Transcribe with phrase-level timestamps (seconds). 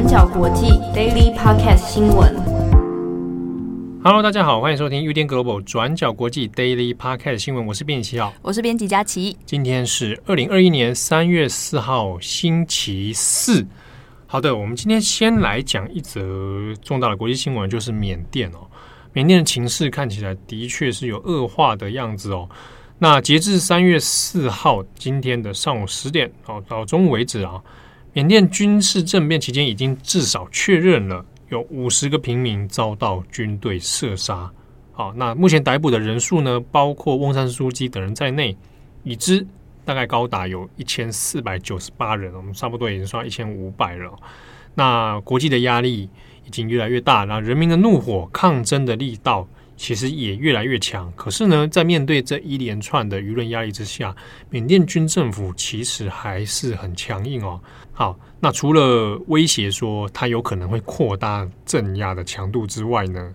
[0.00, 2.34] 转角国际 Daily Podcast 新闻。
[4.02, 7.66] Hello，大家好，欢迎收听 UDN Global 转角国际 Daily Podcast 新闻。
[7.66, 9.36] 我是编辑七号，我是编辑佳琪。
[9.44, 13.66] 今天是二零二一年三月四号，星期四。
[14.26, 18.66] 好的，我们今天先来讲一则重大的国际新闻，就是缅甸哦。
[19.12, 22.48] 缅甸的情势看起来的确是有恶化的样子哦。
[23.00, 27.60] 那截至三月四号今天的上午十点哦到中午为止啊。
[28.12, 34.50] 缅甸军事政变期间，已经至少确认了有五十个平民遭到军队射杀。
[34.92, 38.56] 好，那目前逮捕的人数呢，包括翁山苏姬等人在内，
[39.04, 39.46] 已知
[39.84, 42.34] 大概高达有一千四百九十八人。
[42.34, 44.12] 我们差不多已经算一千五百了。
[44.74, 46.08] 那国际的压力
[46.44, 49.46] 已经越来越大，那人民的怒火、抗争的力道。
[49.80, 54.14] 其实也越来越强，可是呢，在面对这一连串的舆论压力之下，
[54.50, 57.58] 缅甸军政府其实还是很强硬哦。
[57.90, 63.32] 好，那除了威胁说他有可能会扩大镇压的强度之外呢，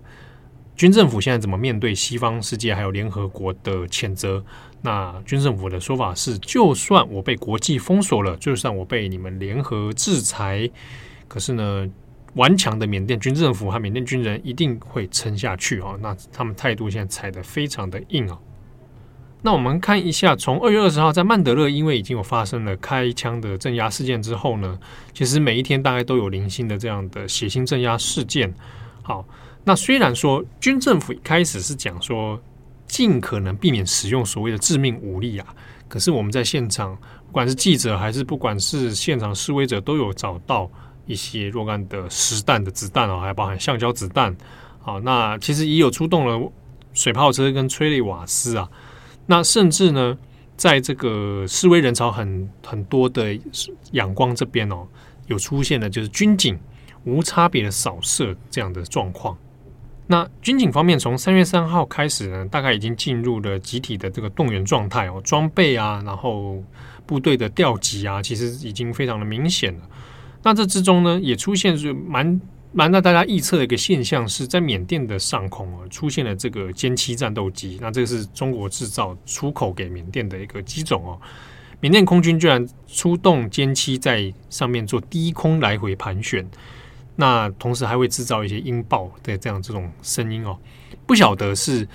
[0.76, 4.44] 军政府现在怎么面对西方世界还有联合国的谴责？
[4.82, 10.70] 那军政府的说法是，就算我被国际封锁了，就算我被你们联合制裁，
[11.26, 11.88] 可是呢，
[12.36, 15.98] 顽强的缅甸军政府和缅甸军人一定会撑下去哦。
[16.00, 18.38] 那他们态度现在踩得非常的硬哦。
[19.42, 24.78] 那我们看一下，从二月二十号在曼德勒，因为已经有发生了开枪的镇压事件之后呢，
[25.14, 28.52] 其实每一天大概都有零星的这样的血腥镇压事件。
[29.02, 29.24] 好，
[29.64, 32.40] 那虽然说军政府一开始是讲说
[32.86, 35.54] 尽可能避免使用所谓的致命武力啊，
[35.88, 36.94] 可是我们在现场，
[37.26, 40.70] 不管是记者还是不管是现场示威者，都有找到。
[41.06, 44.36] 一些若干的实弹的子弹哦，还包含橡胶子弹。
[44.80, 46.52] 好，那其实也有出动了
[46.92, 48.68] 水炮车跟催泪瓦斯啊。
[49.26, 50.16] 那甚至呢，
[50.56, 53.36] 在这个示威人潮很很多的
[53.92, 54.86] 仰光这边哦，
[55.26, 56.58] 有出现的就是军警
[57.04, 59.36] 无差别的扫射这样的状况。
[60.06, 66.62] 那军警方面，从三月三号开始呢，大概已经进入了集体的这个动员状态哦，装备啊，然后
[67.04, 69.80] 部队的调集啊，其实已经非常的明显了。
[70.46, 72.40] 那这之中呢，也出现是蛮
[72.70, 77.78] 蛮让大家预测的一个现象，是在缅甸的上空啊，出现了这个歼七战斗机。
[77.80, 81.18] 那这个是中国制造，出口给缅甸的一个机种哦。
[81.80, 86.48] 缅甸空军居然出动歼七在上面做低空来回盘旋，
[87.16, 90.56] 那同时还会制造一些音爆的这样这种声音哦。
[91.08, 91.88] 不晓得是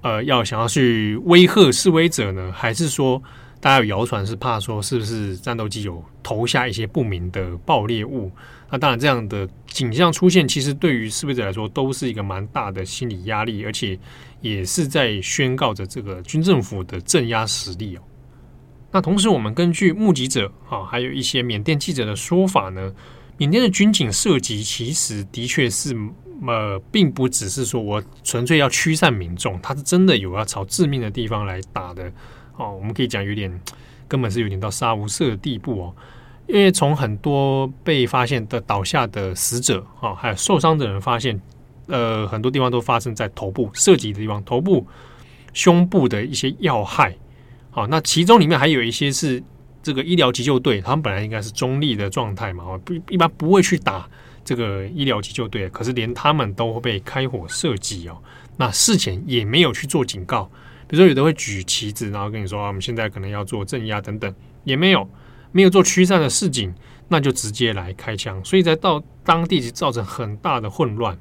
[0.00, 3.22] 呃要想要去威吓示威者呢，还是说？
[3.60, 8.30] 大家有谣传是怕说是不是战斗机有投下一些不明的爆裂物？
[8.70, 13.98] 那当然，这样的景象出现，其实对于示威者来说都是一个蛮大的心理压力，而且
[14.40, 18.02] 也是在宣告着这个军政府的镇压实力哦。
[18.92, 22.92] 那同时，我们根据目击者啊，还有一些缅甸记者的说法呢，
[23.38, 25.96] 缅甸的军警射击其实的确是
[26.46, 32.12] 呃，并不只是说我纯粹要驱散民众，他是真的有要朝致命的地方来打的。
[32.58, 33.60] 哦，我们可以讲有点，
[34.06, 35.94] 根本是有点到杀无赦的地步哦。
[36.46, 41.38] 因为从很多被发现的倒下的死者啊，还有受伤的人发现，
[41.86, 44.86] 呃，很多地方都发生在头部射击的地方，头部、
[45.52, 47.14] 胸部的一些要害。
[47.70, 49.42] 好，那其中里面还有一些是
[49.82, 54.08] 这个医疗急救队，他们本来应该是中立的状态嘛，不一般不会去打
[54.42, 58.16] 这个医疗急救队，可是连他们都会被开火射击哦。
[58.56, 60.50] 那事前也没有去做警告。
[60.88, 64.34] 比如说，有的会举旗子，然后跟你说啊，我们现在可能要做镇压等等，
[64.64, 65.08] 也没有，
[65.52, 66.74] 没有做驱散的示警，
[67.08, 71.16] 那就直接来开枪，所以在到当地就造成很大的混乱。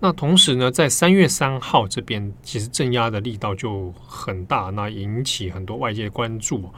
[0.00, 6.70] 那同时呢，在三月三号这边，其实镇压的力道就很大，那引起很多外界关注。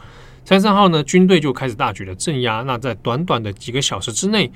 [0.45, 4.51] 三月三号呢，军队就开始大举的镇压，那在短短的几个小时之内，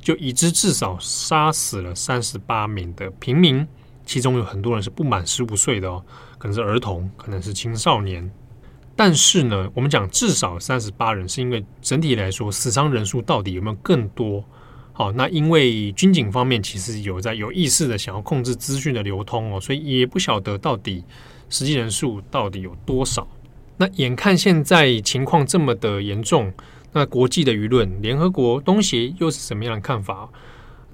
[0.00, 3.66] 就已知至少杀死了三十八名的平民，
[4.06, 6.04] 其中有很多人是不满十五岁的哦。
[6.44, 8.30] 可能是儿童，可能是青少年，
[8.94, 14.44] 但是呢，我们讲至少三十八人，是因为整体来说死伤人数到底有没有更多？
[14.92, 21.02] 好，那因为军警方面其实有在有意识的想要控制资讯的流通哦，所以也不晓得到底
[21.48, 23.26] 实际人数到底有多少。
[23.78, 26.52] 那眼看现在情况这么的严重，
[26.92, 30.28] 那国际的舆论，联合国、东协又是什么样的看法？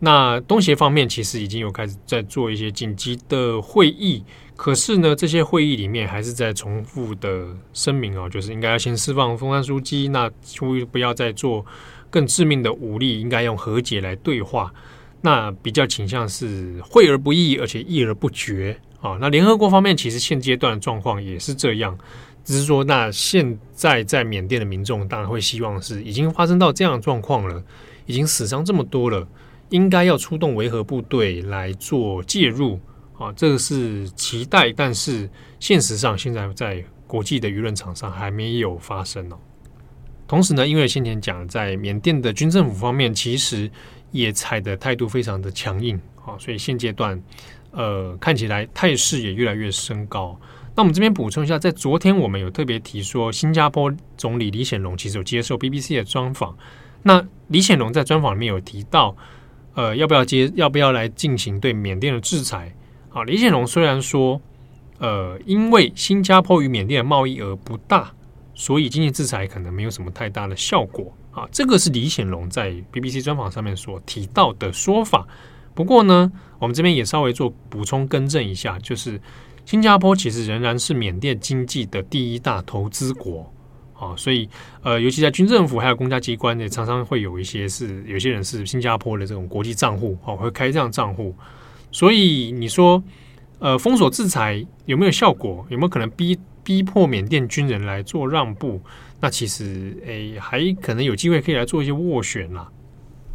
[0.03, 4.25] 那东协方面其实已经有开始在做一些紧急的会议，
[4.62, 11.65] 可是呢，这些会议里面还是在重复的声明哦，就是应该要先释放封山书记，那呼吁不要再做
[12.11, 14.71] 更致命的武力，应该用和解来对话。
[15.23, 19.17] 那比较倾向是会而不议，而且议而不决啊。
[19.19, 21.97] 那联合国方面其实现阶段的状况也是这样，
[22.45, 27.65] 只是说那现在在缅甸的民众当然会希望是已经发生到这样的状况了，
[28.05, 29.27] 已经死伤这么多了。
[29.71, 32.79] 应该要出动维和部队来做介入
[33.20, 35.28] 啊，这个是期待，但是
[35.58, 39.37] 现实上现在在国际的舆论场上还没有发生哦。
[40.26, 43.70] 同时呢，因为先前讲在缅甸的军政府方面，其实
[44.11, 47.22] 也采的态度非常的强硬啊，所以现阶段
[47.72, 50.40] 呃看起来态势也越来越升高。
[50.75, 56.56] 那我们这边补充一下，在昨天我们有特别提说，新加坡总理李显龙其实有接受 BBC 的专访。
[57.02, 59.14] 那李显龙在专访里面有提到，
[59.75, 62.75] 呃，要不要接，要不要来进行对缅甸的制裁？
[63.12, 64.41] 啊，李显龙虽然说，
[64.99, 68.11] 呃，因为新加坡与缅甸的贸易额不大，
[68.55, 71.12] 所以经济制裁可能没有什么太大的效果。
[71.33, 75.27] 啊，这个是李显龙在 BBC 专访上面所提到的说法。
[75.75, 79.21] 不过呢，我们这边也稍微做补充更正一下，就是。
[79.67, 83.49] 新加坡其实仍然是缅甸经济的第一大投资国
[83.95, 84.49] 啊，所以
[84.83, 91.33] 呃，尤其在军政府还有公家机关也常常会有一些是有些人是新加坡的这种国际账户哦，会开这样账户。
[91.91, 93.03] 所以你说
[93.59, 95.67] 呃，封锁制裁有没有效果？
[95.69, 98.81] 有没有可能逼逼迫缅甸军人来做让步？
[99.21, 102.69] 那其实诶，还可能有机会可以来做一些斡旋啦。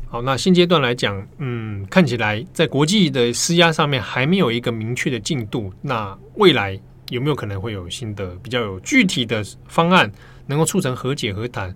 [0.07, 5.71] 好，那现阶段来讲，嗯，看起来在国际的施压上面还没有一个明确的进度。
[5.81, 6.79] 那未来
[7.09, 10.11] 有没有可能会有新的、比较有具体的方案，
[10.47, 11.75] 能够促成和解和谈？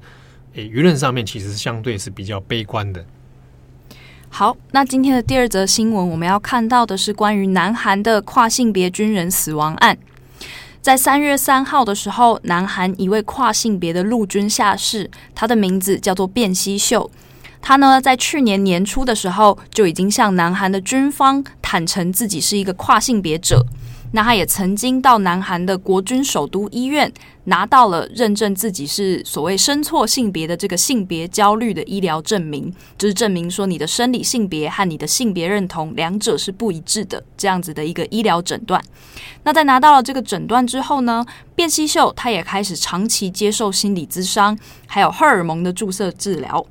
[0.55, 3.05] 诶，舆论上面其实相对是比较悲观的。
[4.31, 9.97] 好，那今天的第二则新闻，我们要看到的是关于南韩的跨性别军人死亡案。
[10.81, 17.11] 在三月三号的时候，南韩一位跨性别的陆军下士，他的名字叫做卞熙秀。
[17.61, 23.65] 他呢，在去年年初的时候就已经向南韩的军方坦诚自己是一个跨性别者。
[24.11, 27.11] 那他也曾经到南韩的国军首都医院
[27.43, 38.83] 拿到了认证自己是所谓生错性别的这个性别焦虑的医疗证明，就是证明说你的生理性别和你的性别认同两者是不一致的这样子的一个医疗诊断。
[39.43, 41.25] 那在拿到了这个诊断之后呢，
[41.55, 44.57] 卞熙秀他也开始长期接受心理咨商，
[44.87, 46.65] 还有荷尔蒙的注射治疗。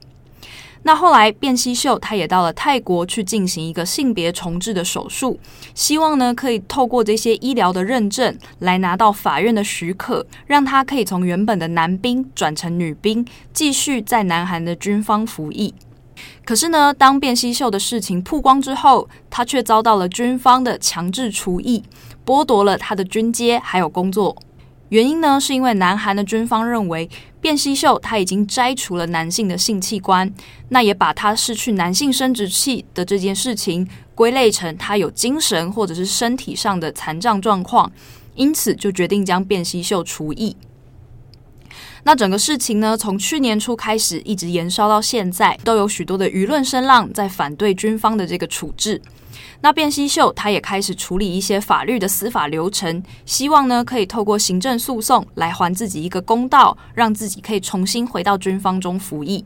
[0.88, 5.38] 那后来，卞熙秀他也到了泰国去进行一个性别重置的手术，
[5.74, 15.74] 希望呢可以透过这些医疗的认证来拿到法院的许可，让他可以从原本的男兵转成女兵，继续在南韩的军方服役。
[16.46, 21.84] 可是呢，当卞熙秀的事情曝光之后，他却遭到了军方的强制除役，
[22.24, 24.34] 剥夺了他的军阶还有工作。
[24.88, 30.32] 原因呢，是因为南韩的军方认为卞熙秀他已经摘除了男性的性器官，
[30.70, 37.92] 那也把他失去男性生殖器的这件事情归类成他有精神或者是身体上的残障状况，
[38.34, 40.56] 因此就决定将卞熙秀除役。
[42.04, 49.00] 那整个事情呢，从去年初开始一直延烧到现在，都有许多的舆论声浪在反对军方的这个处置。
[49.60, 59.44] 那卞熙秀他也开始处理一些法律的司法流程，希望呢可以透过行政诉讼来还自己一个公道，让自己可以重新回到军方中服役。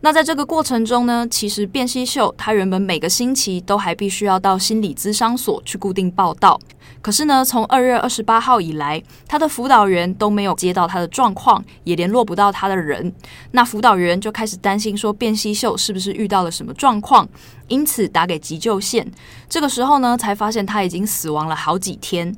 [0.00, 6.58] 那在这个过程中呢，其实卞熙秀他原本每个星期都还必须要到心理咨商所去固定报到，
[7.02, 13.12] 可是呢，从二月二十八号以来，他的辅导员都没有接到他的状况，也联络不到他的人。
[13.50, 17.28] 那辅导员就开始担心说，卞熙秀是不是遇到了什么状况，
[17.66, 19.10] 因此打给急救线。
[19.48, 22.32] 这个时候呢，才发现他已经死亡了好几天。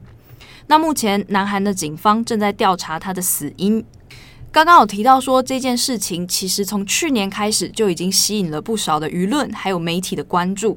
[0.67, 3.85] 那目前南韩的警方正在调查他的死因。
[4.53, 10.77] 刚刚有提到说，这件事情其实从去年开始就已经吸引了不少的舆论还有媒体的关注。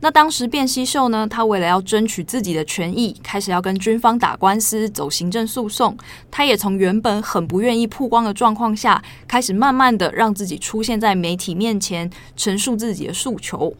[0.00, 5.94] 那当时卞熙秀呢，他为了要争取自己的权益，开始要跟军方打官司，走行政诉讼。
[6.30, 13.74] 他也从原本很不愿意曝光的状况下，开始慢慢的让自己出现在媒体面前，陈述自己的诉求。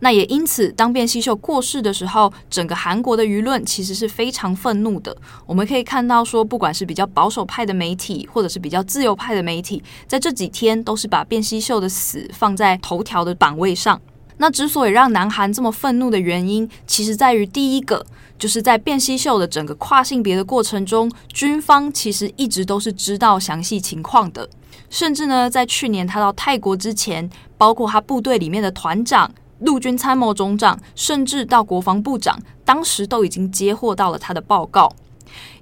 [0.00, 5.16] 那也因此，当卞熙秀过世的时候，整个韩国的舆论其实是非常愤怒的。
[5.46, 14.00] 我们可以看到，说不管是比较保守派的媒体，或者是比较自由派的媒体，在这几天都是把卞熙秀的死放在头条的版位上。
[14.38, 18.04] 那之所以让南韩这么愤怒的原因，其实在于第一个，
[18.38, 24.46] 就是在卞熙秀的整个跨性别的过程中，军方其实一直都是知道详细情况的，
[24.90, 29.32] 甚至呢，在去年他到泰国之前，包括他部队里面的团长。
[29.60, 34.92] 陆军参谋总长，甚至到国防部长，当时都已经接获到了他的报告。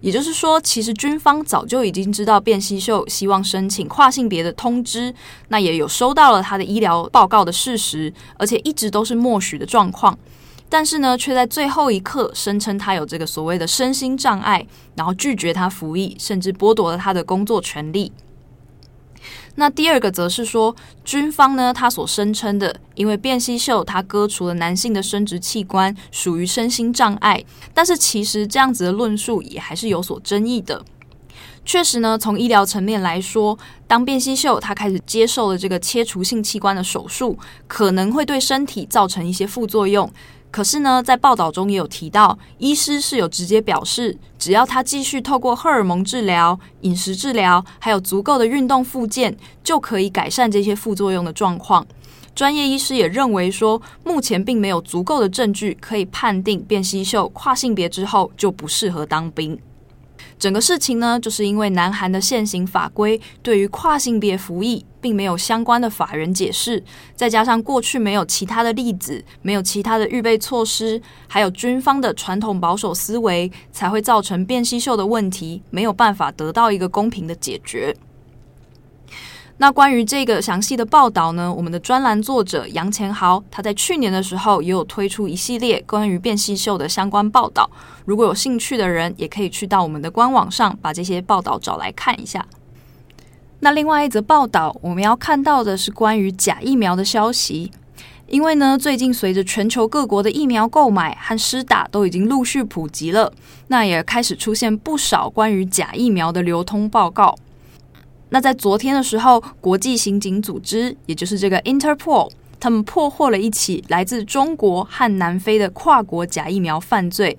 [0.01, 5.13] 也就是说，其实军方早就已经知道卞熙秀希望申请跨性别的通知，
[5.49, 10.17] 那也有收到了他的医疗报告的事实，而且一直都是默许的状况。
[10.69, 18.13] 但是呢，却在最后一刻声称他有这个所谓的身心障碍，然后拒绝他服役，甚至剥夺了他的工作权利。
[19.57, 27.45] 那第二个则是说，军方呢，他所声称的，因为卞熙秀他割除了男性的生殖器官，属于身心障碍。
[27.73, 30.85] 但是其实这样子的论述也还是有所争议的。
[31.65, 40.11] 确实呢，从医疗层面来说，当卞熙秀他开始接受了这个切除性器官的手术，可能会对身体造成一些副作用。
[40.55, 51.85] 可是呢，在报道中也有提到，医师是有直接表示，只要他继续透过荷尔蒙治疗、饮食治疗，还有足够的运动复健，就可以改善这些副作用的状况。
[52.37, 59.59] 专业医师也认为说，目前并没有足够的证据可以判定变性秀跨性别之后就不适合当兵。
[60.39, 66.83] 整个事情呢，就是因为南韩的现行法规对于跨性别服役并没有相关的法人解释，
[67.15, 77.97] 再加上过去没有其他的例子，没有其他的预备措施，还有军方的传统保守思维，才会造成辨析秀的问题没有办法得到一个公平的解决。
[79.59, 87.71] 那关于这个详细的报道呢，我们的专栏作者杨前豪，他在去年的时候也有推出一系列关于卞熙秀的相关报道。
[88.05, 92.45] 如果有兴趣的人，也可以去到我们的官网上把这些报道找来看一下。
[93.61, 97.71] 那另外一则报道，我们要看到的是关于假疫苗的消息，
[98.27, 103.33] 因为呢，最近随着全球各国的疫苗购买和施打都已经陆续普及了，
[103.69, 107.37] 那也开始出现不少关于假疫苗的流通报告。
[108.35, 117.39] 那在昨天的时候，国际刑警组织，也就是这个 Interpol，他们破获了一起来自中国和南非的跨国假疫苗犯罪。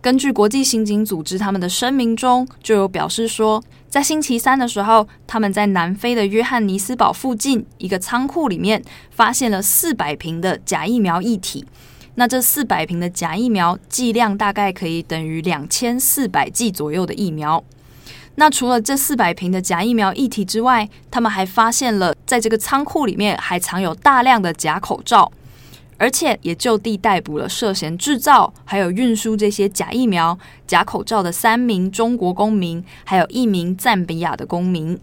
[0.00, 11.66] 根据国际刑警组织他们的声明中，就有表示说，在星期三的时候，他们在南非的约翰尼斯堡附近一个仓库里面，发现了四百瓶的假疫苗一体。
[12.14, 17.62] 那这四百瓶的假疫苗剂量大概可以等于两千四百剂左右的疫苗。
[18.36, 25.30] 那除了这四百瓶的假疫苗一体之外，他们还发现了在这个仓库里面还藏有大量的假口罩，
[25.98, 34.98] 而且也就地逮捕了涉嫌制造还有运输这些假疫苗、假口罩的三名中国公民，还有一名赞比亚的公民。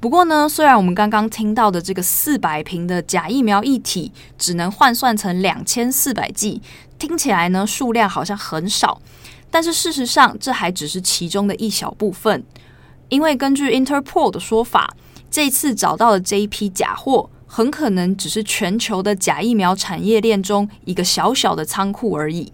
[0.00, 6.62] 不过呢，虽然我们刚刚听到的这个四百瓶的假疫苗一体只能换算成两千四百剂，
[7.00, 9.02] 听起来呢数量好像很少。
[9.50, 12.44] 但是事实上，这还只是其中的一小部分，
[13.08, 14.94] 因为根据 Interpol 的说法，
[15.30, 22.52] 这次找到的这一批假货，很可能只是全球的假疫苗产业链中一个小小的仓库而已。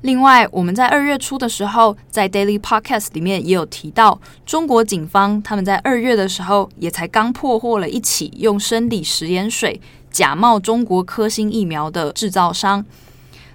[0.00, 9.80] 另外，我们在二月初的时候，在 Daily Podcast 里面也有提到，中国警方他们在二月的时候，也才刚破获了一起用生理食盐水
[10.10, 12.84] 假冒中国科兴疫苗的制造商。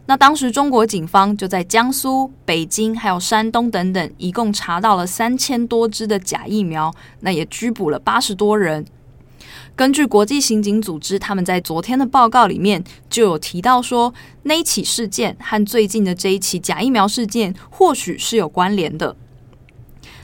[0.09, 8.85] 那当时中国警方就在江苏、北京还有山东等等，一共查到了三千多支的假疫苗，那也拘捕了八十多人。
[9.75, 19.17] 根据国际刑警组织，他们在昨天的报告里面就有提到说，那一起事件和最近的这一起假疫苗事件，或许是有关联的。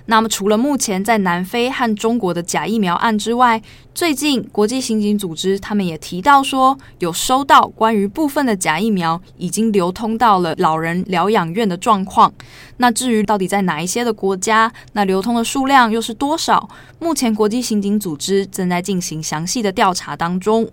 [0.05, 3.61] 那么，除了目前在南非和中国的假疫苗案之外，
[3.95, 12.33] 最近国际刑警组织他们也提到说，有收到关于部分的假疫苗已经流通到了老人疗养院的状况。
[12.77, 16.69] 那至于到底在哪一些的国家，那流通的数量又是多少？
[16.99, 20.69] 目前国际刑警组织正在进行详细的调查当中。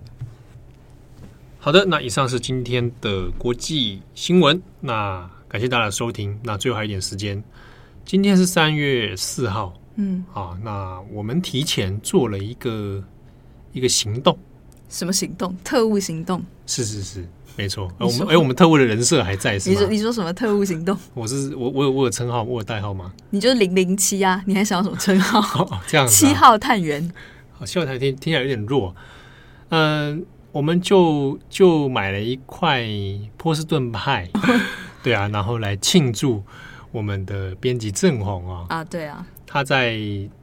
[1.61, 4.61] 好的，那以上是今天的国际新闻。
[4.81, 6.37] 那感谢大家的收听。
[6.43, 7.41] 那最后还有一点时间。
[8.11, 13.01] 今天是三月四号，嗯，啊，那我们提前做了一个
[13.73, 14.37] 一个行动，
[14.89, 15.57] 什么行动？
[15.63, 16.45] 特务行动？
[16.67, 17.25] 是是是，
[17.55, 17.89] 没错。
[18.01, 19.73] 我们哎，我们特务的人设还在是吗？
[19.73, 20.99] 你说你说什么特务行动？
[21.15, 23.13] 我是我我有我有称号，我有代号吗？
[23.31, 24.43] 你就是零零七啊？
[24.45, 25.39] 你还想要什么称号？
[25.63, 27.13] 哦，这样子，七号探员。
[27.53, 28.93] 好，七号探员听听起来有点弱。
[29.69, 32.85] 嗯，我们就就买了一块
[33.37, 34.29] 波士顿派，
[35.01, 36.43] 对啊，然后来庆祝。
[36.93, 39.99] 我们的编辑郑红啊，啊，对啊，他在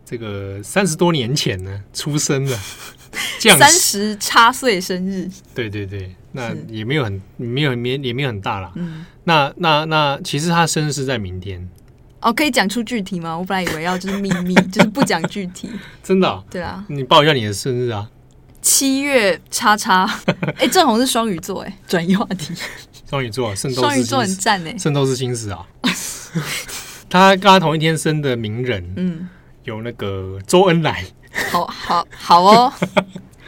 [0.06, 2.58] 这个三十多年前呢出生的，
[3.58, 11.68] 三十差岁生日，对对对，那也没有很没有没也没有很大了，嗯，那那那其实他生日是在明天，
[12.22, 13.38] 哦，可以讲出具体吗？
[13.38, 15.70] 我本来以为要就是秘密， 就是不讲具体，
[16.02, 18.10] 真的，对啊，你报一下你的生日啊，
[18.62, 20.10] 七月叉叉，
[20.58, 22.54] 哎，郑红是双鱼座，哎，转移话题，
[23.10, 25.66] 双鱼座，圣斗士，双鱼座很赞哎，圣斗士星矢啊。
[27.10, 29.30] 他跟他同一天生的名人，嗯，
[29.64, 31.06] 有那个周恩来，
[31.50, 32.74] 好好好哦，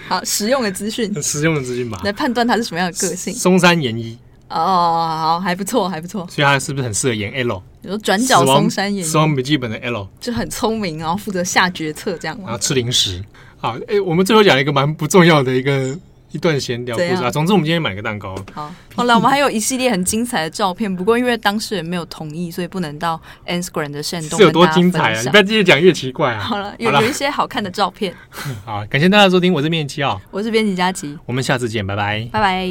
[0.07, 3.33] 好实用的资讯， 实用的资讯吧，来判断他是什么样的个性。
[3.33, 7.61] 松山研一，哦，好，还不错，还不错，所以他是不是很适合演 L？
[7.81, 12.45] 你说转角松山演员，死亡笔记本的 L 就很聪明，然后负责下决策这样吗？
[12.45, 13.21] 然后吃零食。
[13.57, 15.99] 好，哎，我们最后讲了一个蛮不重要的一个。
[16.31, 17.31] 一段闲聊故事啊！
[17.31, 18.35] 总之，我们今天买个蛋糕。
[18.53, 24.37] 好，后来我们还有一系列很精彩的照片，不过因为当事人没有同意，所以不能到 Instagram 的限动。
[24.37, 25.21] 是有多精彩啊！
[25.21, 26.39] 你不要越讲越奇怪啊！
[26.39, 28.13] 好了，有有一些好看的照片。
[28.63, 32.67] 好，感谢大家收听，我是编辑七号，我是编辑佳琪，我们下次见，拜拜，拜拜。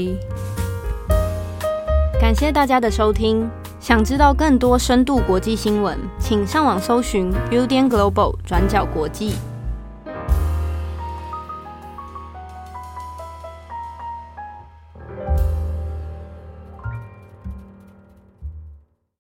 [2.21, 3.49] 感谢大家的收听。
[3.81, 9.35] 想知道更多深度国际新闻，请上网搜寻 Udan Global 转角国际。